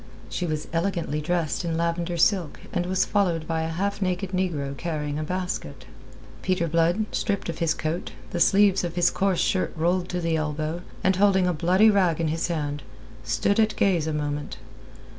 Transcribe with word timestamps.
She 0.29 0.47
was 0.47 0.67
elegantly 0.73 1.21
dressed 1.21 1.63
in 1.63 1.77
lavender 1.77 2.17
silk 2.17 2.59
and 2.73 2.87
was 2.87 3.05
followed 3.05 3.47
by 3.47 3.61
a 3.61 3.67
half 3.67 4.01
naked 4.01 4.31
negro 4.31 4.75
carrying 4.75 5.19
a 5.19 5.23
basket. 5.23 5.85
Peter 6.41 6.67
Blood, 6.67 7.05
stripped 7.11 7.49
of 7.49 7.59
his 7.59 7.75
coat, 7.75 8.11
the 8.31 8.39
sleeves 8.39 8.83
of 8.83 8.95
his 8.95 9.11
coarse 9.11 9.37
shirt 9.39 9.71
rolled 9.77 10.09
to 10.09 10.19
the 10.19 10.35
elbow, 10.35 10.81
and 11.03 11.17
holding 11.17 11.45
a 11.45 11.53
bloody 11.53 11.91
rag 11.91 12.19
in 12.19 12.29
his 12.29 12.47
hand, 12.47 12.81
stood 13.23 13.59
at 13.59 13.75
gaze 13.75 14.07
a 14.07 14.11
moment. 14.13 14.57